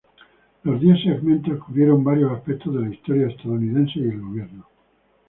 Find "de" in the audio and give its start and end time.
2.73-2.81